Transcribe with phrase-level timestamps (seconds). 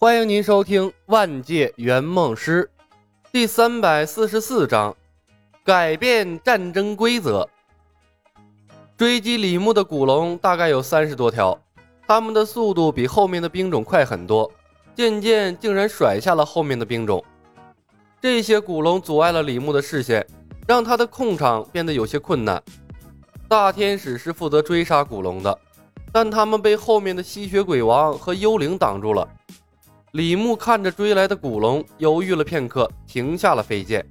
[0.00, 2.70] 欢迎您收听《万界圆梦师》
[3.32, 4.94] 第三百四十四章：
[5.64, 7.48] 改变战争规则。
[8.96, 11.60] 追击李牧的古龙大概有三十多条，
[12.06, 14.48] 他们的速度比后面的兵种快很多，
[14.94, 17.24] 渐渐竟然甩下了后面的兵种。
[18.22, 20.24] 这些古龙阻碍了李牧的视线，
[20.68, 22.62] 让他的控场变得有些困难。
[23.48, 25.58] 大天使是负责追杀古龙的。
[26.12, 29.28] 但他们被后面的吸血鬼王和幽灵挡住了。
[30.12, 34.04] 李牧看着追来的古龙，犹豫了片刻，停下了飞剑。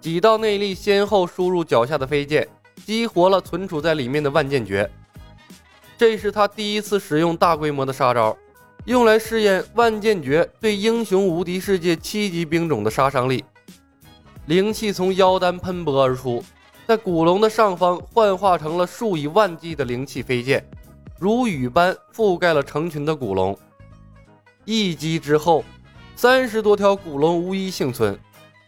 [0.00, 2.46] 几道内力先后输入脚下的飞剑，
[2.86, 4.88] 激活了存储在里面的万剑诀。
[5.96, 8.36] 这是他第一次使用大规模的杀招，
[8.84, 13.44] 用来试验万剑诀对英雄无敌世界七级兵种的杀伤力。
[14.46, 16.40] 灵气从腰丹喷薄而出，
[16.86, 20.64] 在古龙的上方幻化成了数以万计的灵气飞剑。
[21.18, 23.58] 如雨般覆盖了成群的古龙，
[24.70, 25.64] 一击之后，
[26.14, 28.18] 三十多条古龙无一幸存，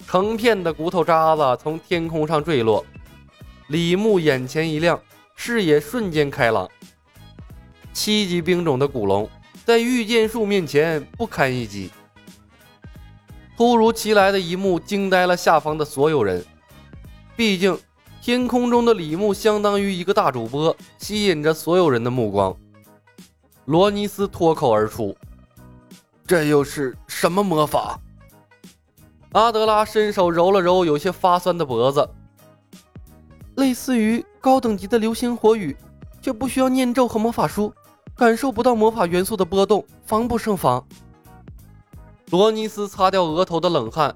[0.07, 2.83] 成片的骨头渣子从天空上坠落。
[3.69, 4.99] 李牧眼前一亮，
[5.37, 6.67] 视野瞬间开朗。
[7.93, 9.29] 七级兵种的古龙
[9.67, 11.91] 在御剑术面前不堪一击。
[13.59, 16.43] 突如其来的一幕惊呆了下方的所有人，
[17.37, 17.79] 毕竟。
[18.23, 22.57] 天空中的李牧相当于一个大主播，吸引着所有人的目光。
[23.65, 25.17] 罗尼斯脱口而出
[26.31, 27.99] ：“这又是什么魔法？”
[29.35, 32.09] 阿德拉伸手揉了揉有些发酸的脖子，
[33.57, 35.77] 类似于高等级的流星火雨，
[36.23, 37.75] 却不需要念咒和魔法书，
[38.15, 40.87] 感受不到魔法元素的波动，防不胜防。
[42.31, 44.15] 罗尼斯擦掉额头的冷汗。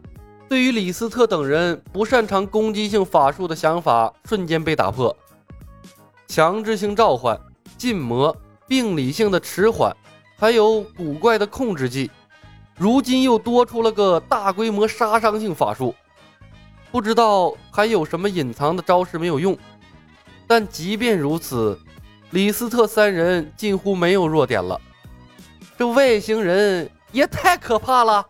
[0.49, 5.17] 对于李斯特等人不擅长攻击性法术的想法瞬间被打破。
[6.29, 7.37] 强制性召唤、
[7.77, 8.37] 禁魔、
[8.69, 9.93] 病理性的迟缓，
[10.37, 12.11] 还有古怪的控制技，
[12.77, 15.95] 如今又多出了个大规模杀伤性法术。
[16.91, 19.57] 不知道还有什么隐藏的招式没有用。
[20.47, 21.79] 但即便如此，
[22.31, 24.81] 李斯特三人近乎没有弱点了。
[25.79, 28.27] 这外星人也太可怕了！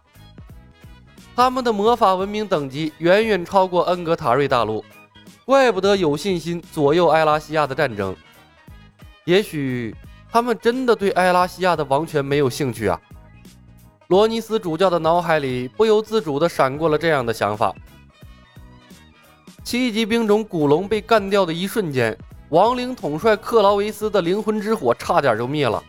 [1.37, 4.85] 他们的魔法文明等级远远超过恩格塔瑞大陆，
[5.45, 8.15] 怪不得有信心左右埃拉西亚的战争。
[9.25, 9.95] 也许
[10.35, 13.01] 他们真的对埃拉西亚的王权没有兴趣啊！
[14.09, 17.73] 罗尼斯主教的脑海里不由自主地闪过了这样的想法。
[19.63, 22.19] 七级兵种古龙被干掉的一瞬间，
[22.49, 25.81] 亡灵统帅克劳维斯的灵魂之火差点就灭了。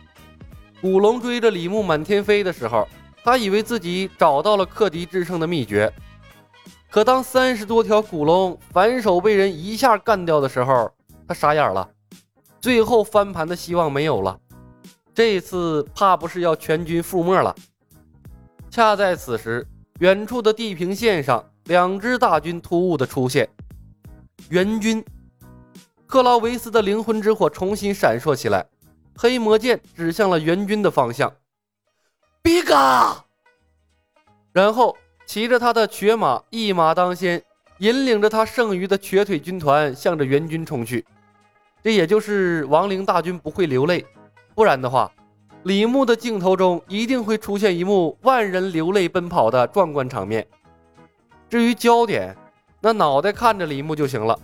[0.80, 2.86] 古龙追着李牧满天飞的时候。
[3.24, 5.92] 他以为自己找到了克敌制胜的秘诀，
[6.88, 10.88] 可当三十多条古龙反手被人一下干掉的时候，
[11.26, 11.88] 他傻眼了。
[12.66, 14.36] 最后翻盘的希望没有了，
[15.14, 17.54] 这次怕不是要全军覆没了。
[18.68, 19.64] 恰在此时，
[20.00, 23.48] 远处的地平线上，两支大军突兀的出现。
[24.48, 25.04] 援军，
[26.08, 28.66] 克劳维斯的灵魂之火重新闪烁起来，
[29.16, 31.32] 黑魔剑指向了援军的方向。
[32.42, 33.24] 比嘎，
[34.52, 37.40] 然后骑着他的瘸马一马当先，
[37.78, 41.06] 引领着他剩余的瘸腿军团向着援军冲去。
[41.86, 44.04] 这也就是亡灵大军不会流泪，
[44.56, 45.08] 不然的话，
[45.62, 50.44] 李牧的镜头中一定会出现一幕万人流泪奔跑的壮观场面。
[51.48, 52.36] 至于焦点，
[52.80, 54.36] 那脑袋看着李牧就行了，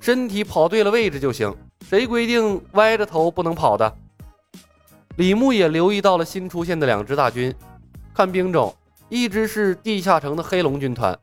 [0.00, 1.50] 身体跑对了位置就行。
[1.88, 3.90] 谁规定歪着头不能跑的？
[5.16, 7.54] 李牧也留意到了新出现的两支大军，
[8.12, 8.76] 看兵种，
[9.08, 11.18] 一支是地下城的黑龙军团，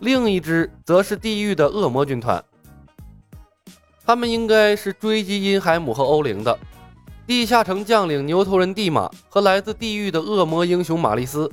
[0.00, 2.44] 另一支则是地狱的恶魔军团。
[4.06, 6.58] 他们应该是追击因海姆和欧灵的。
[7.26, 11.50] 地下城将领牛头人蒂玛和来自地狱的恶魔英雄玛丽斯，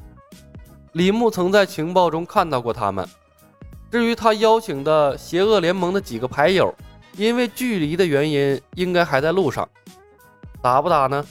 [0.92, 3.08] 李牧曾在情报中看到过他们。
[3.90, 6.74] 至于他邀请的邪恶联盟的几个牌友，
[7.16, 9.68] 因为距离的原因，应该还在路上。
[10.62, 11.26] 打不打呢？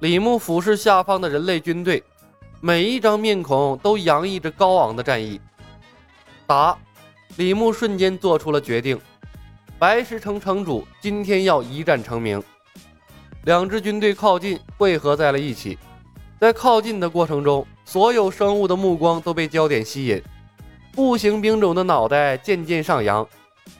[0.00, 2.02] 李牧俯视下方的人类军队，
[2.62, 5.38] 每一张面孔都洋溢着高昂的战意。
[6.46, 6.76] 打！
[7.36, 8.98] 李牧瞬间做出了决定。
[9.80, 12.42] 白石城城主今天要一战成名。
[13.44, 15.78] 两支军队靠近，汇合在了一起。
[16.38, 20.22] 在靠近的过程中，所有生物的目光都被焦点吸引。
[20.92, 23.26] 步行兵种的脑袋渐渐上扬，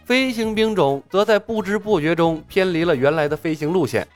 [0.07, 4.09] 飞行兵种则在不知不觉中偏离了原来的飞行路线。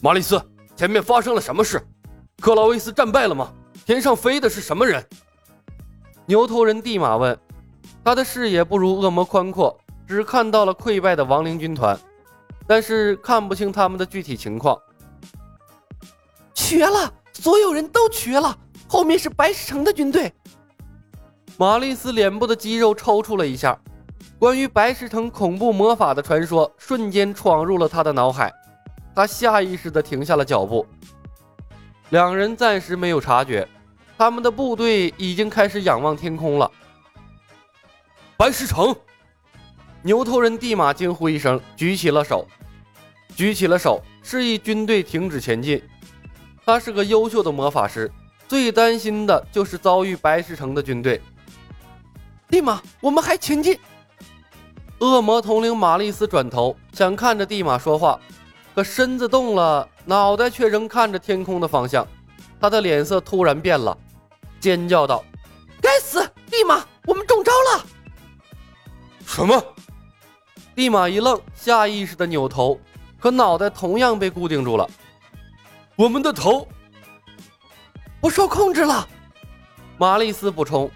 [0.00, 0.42] 马里斯，
[0.74, 1.80] 前面发生了什么事？
[2.40, 3.52] 克劳维斯战败了吗？
[3.86, 5.00] 天上飞的是什么人？
[6.26, 7.38] 牛头人蒂玛问。
[8.02, 11.98] 他的视野不如恶魔宽阔，只看到了溃败的亡灵军团，
[12.66, 14.78] 但是看不清他们的具体情况。
[16.54, 17.12] 瘸了！
[17.32, 18.56] 所有人都瘸了，
[18.86, 20.32] 后面是白石城的军队。
[21.56, 23.78] 玛丽丝脸部的肌肉抽搐了一下，
[24.38, 28.52] 关于白石城恐怖魔法的传说瞬间闯入了他的脑海，
[29.14, 30.86] 他下意识地停下了脚步。
[32.10, 33.68] 两人暂时没有察觉，
[34.16, 36.70] 他们的部队已经开始仰望天空了。
[38.36, 38.94] 白石城，
[40.06, 42.46] 牛头人蒂玛惊呼一声，举起了手，
[43.34, 45.82] 举起了手，示意军队停止前进。
[46.66, 48.12] 他是个优秀的魔法师，
[48.46, 51.18] 最担心的就是遭遇白石城的军队。
[52.50, 53.78] 蒂玛，我们还前进。
[54.98, 58.20] 恶魔统领玛丽斯转头想看着蒂玛说话，
[58.74, 62.06] 可身子动了，脑袋却仍看着天空的方向。
[62.60, 63.96] 他的脸色突然变了，
[64.60, 65.24] 尖叫道
[65.80, 66.22] ：“该死！
[66.50, 67.86] 蒂玛，我们中招了！”
[69.26, 69.64] 什么？
[70.74, 72.78] 立马一愣，下意识的扭头，
[73.18, 74.88] 可脑袋同样被固定住了。
[75.96, 76.66] 我们的头
[78.20, 79.08] 不受控制了。
[79.98, 80.90] 玛丽斯补充：“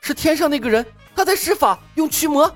[0.00, 0.84] 是天上那个人。”
[1.14, 2.50] 他在施法用驱魔，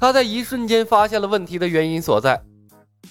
[0.00, 2.42] 他在一瞬间发现了问题的原因所在。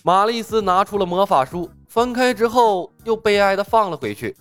[0.04, 4.36] 玛丽斯拿出了魔法书，翻开之后又悲哀的放了回去。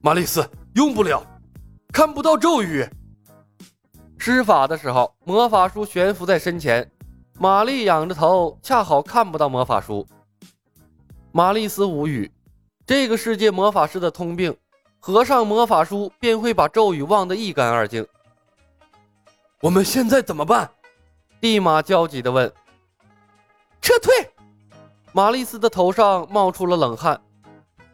[0.00, 1.24] 玛丽斯用不了，
[1.92, 2.88] 看不到咒语。
[4.22, 6.86] 施法的时候，魔法书悬浮在身前，
[7.38, 10.06] 玛丽仰着头，恰好看不到魔法书。
[11.32, 12.30] 玛丽斯无语，
[12.84, 14.54] 这个世界魔法师的通病，
[14.98, 18.06] 合上魔法书便会把咒语忘得一干二净。
[19.62, 20.70] 我们现在怎么办？
[21.40, 22.52] 地马焦急地问。
[23.80, 24.12] 撤退。
[25.12, 27.18] 玛丽斯的头上冒出了冷汗。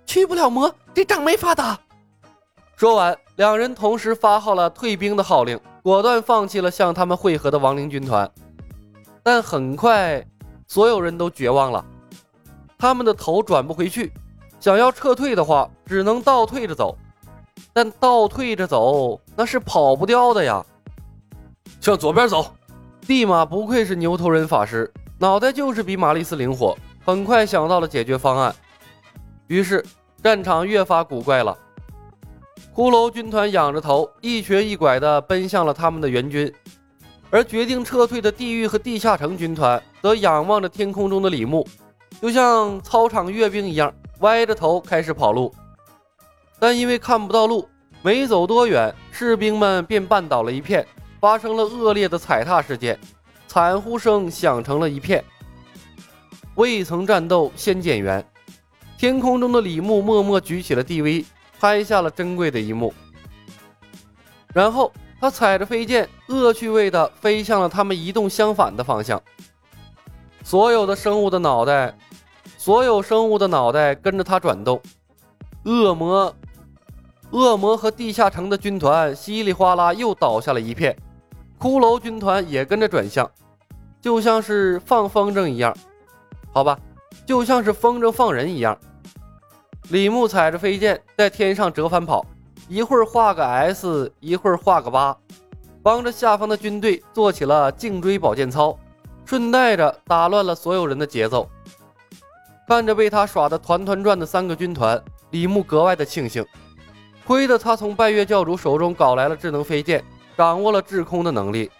[0.04, 1.78] 驱不了魔，这仗没法打。
[2.74, 8.28] 说完，两人同时发号了退兵的号令，果断放弃了向他们汇合的亡灵军团。
[9.22, 10.26] 但很快，
[10.66, 11.84] 所有人都绝望了。
[12.76, 14.12] 他们的头转不回去，
[14.58, 16.98] 想要撤退的话，只能倒退着走。
[17.72, 20.60] 但倒退着走，那是跑不掉的呀。
[21.80, 22.52] 向左边走，
[23.02, 28.52] 蒂玛不愧是牛头人法师，脑袋就是比玛丽斯灵活，很快想到了解决方案。
[29.46, 29.86] 于是
[30.20, 31.56] 战场越发古怪了。
[32.76, 36.52] 骷髅军团仰着头，一瘸一拐地奔向了他们的援军，
[37.30, 41.66] 而决定撤退的地狱和地下城军团则仰望着天空中的李牧，
[42.20, 43.90] 就像操场阅兵一样，
[44.20, 45.54] 歪着头开始跑路。
[46.58, 47.66] 但因为看不到路，
[48.02, 50.86] 没走多远，士兵们便绊倒了一片。
[51.18, 53.00] 发生了恶劣的踩踏事件，
[53.48, 55.24] 惨呼声响成了一片。
[56.56, 58.22] 未曾战斗先减员。
[58.98, 61.24] 天空中的李牧默默举起了 DV，
[61.60, 62.92] 拍下了珍贵的一幕。
[64.54, 69.22] 然后他踩着飞剑，恶趣味地飞向了他们移动相反的方向。
[70.42, 71.96] 所有的生物的脑袋，
[72.56, 74.80] 所有生物的脑袋跟着他转动。
[75.64, 76.34] 恶魔，
[77.30, 80.96] 恶魔和地下城的军团稀里哗啦又倒下了一片。
[81.58, 83.28] 骷髅军团也跟着转向，
[84.00, 85.76] 就像是放风筝一样，
[86.52, 86.78] 好吧，
[87.26, 88.78] 就像是风筝放人一样。
[89.88, 92.26] 李牧踩着飞剑在天上折返跑，
[92.68, 95.16] 一会儿画个 S，一会儿画个八，
[95.82, 98.76] 帮着下方的军队做起了颈椎保健操，
[99.24, 101.48] 顺带着打乱了所有人的节奏。
[102.66, 105.00] 看着被他耍得团团转的三个军团，
[105.30, 106.44] 李牧格外的庆幸，
[107.24, 110.04] 亏得他从拜月教主手中搞来了智能飞剑。
[110.36, 111.70] 掌握了制空的能力，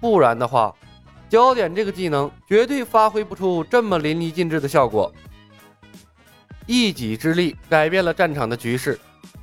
[0.00, 0.72] 不然的话，
[1.28, 5.12] 焦点这个技能绝对发挥不出这么淋漓尽致的效果。
[6.66, 8.98] 一己之力改变了战场的局势，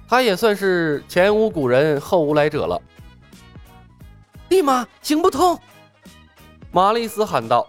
[0.08, 2.82] 他也算是前无古人后无来者了。
[4.50, 5.60] 立马行不通！
[6.72, 7.68] 玛丽斯喊道：“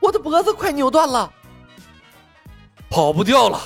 [0.00, 1.32] 我的脖子快扭断了，
[2.90, 3.58] 跑不掉了！”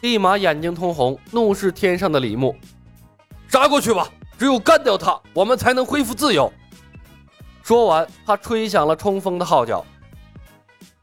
[0.00, 2.56] 立马眼睛通红，怒视天上的李牧
[3.48, 6.52] ：“杀过去吧！”只有干掉他，我们才能恢复自由。
[7.62, 9.84] 说完，他吹响了冲锋的号角。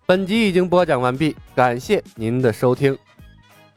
[0.05, 2.97] 本集已经播讲完毕，感谢您的收听。